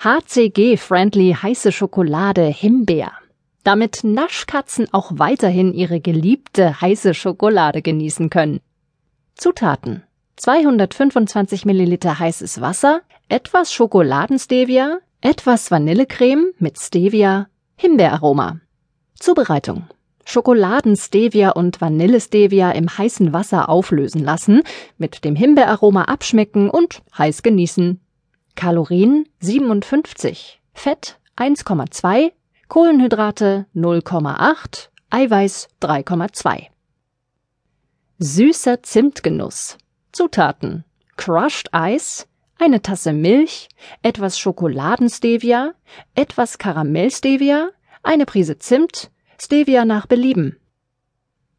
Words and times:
HCG-friendly 0.00 1.34
heiße 1.42 1.72
Schokolade 1.72 2.44
Himbeer. 2.44 3.10
Damit 3.64 4.04
Naschkatzen 4.04 4.86
auch 4.92 5.10
weiterhin 5.16 5.74
ihre 5.74 5.98
geliebte 5.98 6.80
heiße 6.80 7.14
Schokolade 7.14 7.82
genießen 7.82 8.30
können. 8.30 8.60
Zutaten 9.34 10.04
225 10.36 11.64
Milliliter 11.64 12.20
heißes 12.20 12.60
Wasser, 12.60 13.00
etwas 13.28 13.72
Schokoladenstevia, 13.72 15.00
etwas 15.20 15.72
Vanillecreme 15.72 16.52
mit 16.60 16.78
Stevia, 16.78 17.48
Himbeeraroma. 17.74 18.60
Zubereitung. 19.18 19.88
Schokoladenstevia 20.24 21.50
und 21.50 21.80
Vanillestevia 21.80 22.70
im 22.70 22.86
heißen 22.98 23.32
Wasser 23.32 23.68
auflösen 23.68 24.22
lassen, 24.22 24.62
mit 24.96 25.24
dem 25.24 25.34
Himbeeraroma 25.34 26.04
abschmecken 26.04 26.70
und 26.70 27.02
heiß 27.18 27.42
genießen. 27.42 27.98
Kalorien 28.58 29.28
57, 29.38 30.60
Fett 30.74 31.20
1,2, 31.36 32.32
Kohlenhydrate 32.66 33.66
0,8, 33.72 34.88
Eiweiß 35.10 35.68
3,2. 35.80 36.66
Süßer 38.18 38.82
Zimtgenuss. 38.82 39.78
Zutaten: 40.10 40.84
Crushed 41.16 41.72
Eis, 41.72 42.26
eine 42.58 42.82
Tasse 42.82 43.12
Milch, 43.12 43.68
etwas 44.02 44.40
Schokoladenstevia, 44.40 45.74
etwas 46.16 46.58
Karamellstevia, 46.58 47.70
eine 48.02 48.26
Prise 48.26 48.58
Zimt, 48.58 49.12
Stevia 49.40 49.84
nach 49.84 50.06
Belieben. 50.06 50.58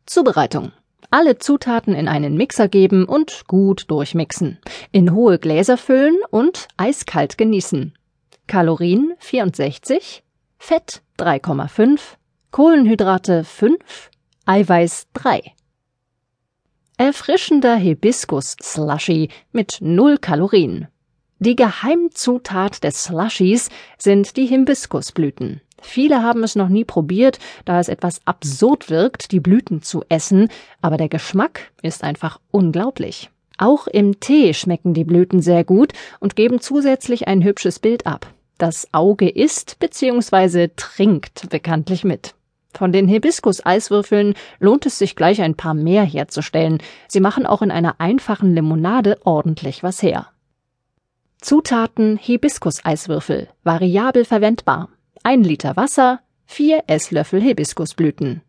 Zubereitung 0.05 0.73
alle 1.11 1.37
Zutaten 1.37 1.93
in 1.93 2.07
einen 2.07 2.35
Mixer 2.35 2.67
geben 2.67 3.05
und 3.05 3.45
gut 3.47 3.85
durchmixen. 3.89 4.59
In 4.91 5.13
hohe 5.13 5.39
Gläser 5.39 5.77
füllen 5.77 6.17
und 6.29 6.67
eiskalt 6.77 7.37
genießen. 7.37 7.93
Kalorien 8.47 9.13
64, 9.19 10.23
Fett 10.57 11.01
3,5, 11.17 11.99
Kohlenhydrate 12.51 13.43
5, 13.43 14.09
Eiweiß 14.45 15.07
3. 15.13 15.53
Erfrischender 16.97 17.75
Hibiskus-Slushy 17.75 19.29
mit 19.51 19.77
null 19.81 20.17
Kalorien. 20.17 20.87
Die 21.37 21.55
Geheimzutat 21.55 22.83
des 22.83 23.05
Slushies 23.05 23.69
sind 23.97 24.35
die 24.35 24.47
Hibiskusblüten. 24.47 25.61
Viele 25.81 26.23
haben 26.23 26.43
es 26.43 26.55
noch 26.55 26.69
nie 26.69 26.85
probiert, 26.85 27.39
da 27.65 27.79
es 27.79 27.89
etwas 27.89 28.21
absurd 28.25 28.89
wirkt, 28.89 29.31
die 29.31 29.39
Blüten 29.39 29.81
zu 29.81 30.03
essen, 30.09 30.49
aber 30.81 30.97
der 30.97 31.09
Geschmack 31.09 31.71
ist 31.81 32.03
einfach 32.03 32.39
unglaublich. 32.51 33.29
Auch 33.57 33.87
im 33.87 34.19
Tee 34.19 34.53
schmecken 34.53 34.93
die 34.93 35.03
Blüten 35.03 35.41
sehr 35.41 35.63
gut 35.63 35.93
und 36.19 36.35
geben 36.35 36.61
zusätzlich 36.61 37.27
ein 37.27 37.43
hübsches 37.43 37.79
Bild 37.79 38.07
ab. 38.07 38.33
Das 38.57 38.87
Auge 38.93 39.29
isst 39.29 39.79
bzw. 39.79 40.69
trinkt 40.75 41.49
bekanntlich 41.49 42.03
mit. 42.03 42.35
Von 42.73 42.91
den 42.91 43.07
Hibiskus-Eiswürfeln 43.07 44.35
lohnt 44.59 44.85
es 44.85 44.99
sich 44.99 45.15
gleich 45.15 45.41
ein 45.41 45.55
paar 45.55 45.73
mehr 45.73 46.03
herzustellen. 46.03 46.79
Sie 47.07 47.19
machen 47.19 47.45
auch 47.45 47.61
in 47.61 47.71
einer 47.71 47.99
einfachen 47.99 48.53
Limonade 48.53 49.17
ordentlich 49.23 49.83
was 49.83 50.01
her. 50.01 50.27
Zutaten 51.41 52.17
Hibiskus-Eiswürfel, 52.17 53.47
variabel 53.63 54.25
verwendbar. 54.25 54.89
1 55.23 55.45
Liter 55.45 55.75
Wasser, 55.75 56.21
4 56.45 56.83
Esslöffel 56.87 57.41
Hibiskusblüten. 57.41 58.41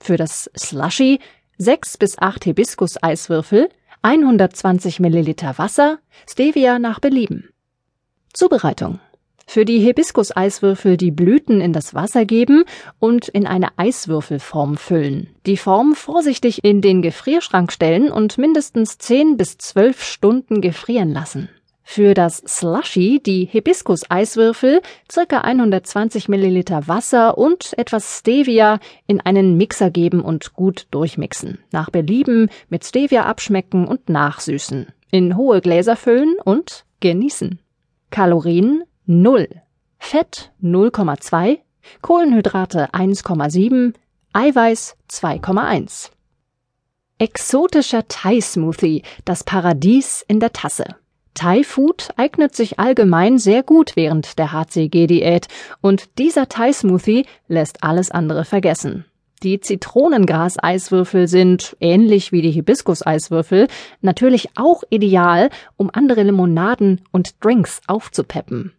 Für 0.00 0.16
das 0.16 0.50
Slushy 0.58 1.20
6 1.58 1.98
bis 1.98 2.18
8 2.18 2.44
Hibiskus-Eiswürfel, 2.44 3.68
120 4.02 4.98
Milliliter 4.98 5.56
Wasser, 5.56 5.98
Stevia 6.28 6.78
nach 6.80 6.98
Belieben. 6.98 7.50
Zubereitung. 8.32 8.98
Für 9.46 9.64
die 9.64 9.78
Hibiskus-Eiswürfel 9.78 10.96
die 10.96 11.12
Blüten 11.12 11.60
in 11.60 11.72
das 11.72 11.94
Wasser 11.94 12.24
geben 12.24 12.64
und 12.98 13.28
in 13.28 13.46
eine 13.46 13.78
Eiswürfelform 13.78 14.76
füllen. 14.76 15.28
Die 15.46 15.56
Form 15.56 15.94
vorsichtig 15.94 16.64
in 16.64 16.80
den 16.80 17.02
Gefrierschrank 17.02 17.70
stellen 17.70 18.10
und 18.10 18.36
mindestens 18.36 18.98
10 18.98 19.36
bis 19.36 19.58
12 19.58 20.02
Stunden 20.02 20.60
gefrieren 20.60 21.12
lassen. 21.12 21.48
Für 21.88 22.14
das 22.14 22.38
Slushy 22.38 23.22
die 23.24 23.44
Hibiskus-Eiswürfel, 23.44 24.82
circa 25.10 25.42
120 25.42 26.28
Milliliter 26.28 26.88
Wasser 26.88 27.38
und 27.38 27.78
etwas 27.78 28.18
Stevia 28.18 28.80
in 29.06 29.20
einen 29.20 29.56
Mixer 29.56 29.90
geben 29.90 30.20
und 30.20 30.52
gut 30.52 30.88
durchmixen. 30.90 31.60
Nach 31.70 31.88
Belieben 31.88 32.50
mit 32.68 32.84
Stevia 32.84 33.24
abschmecken 33.24 33.86
und 33.86 34.08
nachsüßen. 34.08 34.88
In 35.12 35.36
hohe 35.36 35.60
Gläser 35.60 35.94
füllen 35.94 36.34
und 36.44 36.84
genießen. 36.98 37.60
Kalorien 38.10 38.82
0. 39.06 39.48
Fett 39.98 40.52
0,2. 40.60 41.60
Kohlenhydrate 42.02 42.90
1,7. 42.90 43.94
Eiweiß 44.32 44.96
2,1. 45.08 46.10
Exotischer 47.18 48.06
Thai-Smoothie, 48.08 49.02
das 49.24 49.44
Paradies 49.44 50.24
in 50.26 50.40
der 50.40 50.52
Tasse. 50.52 50.96
Thai 51.36 51.64
Food 51.64 52.08
eignet 52.16 52.56
sich 52.56 52.78
allgemein 52.78 53.36
sehr 53.36 53.62
gut 53.62 53.94
während 53.94 54.38
der 54.38 54.52
HCG-Diät 54.52 55.48
und 55.82 56.18
dieser 56.18 56.48
Thai 56.48 56.72
Smoothie 56.72 57.26
lässt 57.46 57.84
alles 57.84 58.10
andere 58.10 58.46
vergessen. 58.46 59.04
Die 59.42 59.60
Zitronengras-Eiswürfel 59.60 61.28
sind, 61.28 61.76
ähnlich 61.78 62.32
wie 62.32 62.40
die 62.40 62.50
Hibiskus-Eiswürfel, 62.52 63.68
natürlich 64.00 64.48
auch 64.56 64.82
ideal, 64.88 65.50
um 65.76 65.90
andere 65.92 66.22
Limonaden 66.22 67.02
und 67.12 67.44
Drinks 67.44 67.82
aufzupeppen. 67.86 68.72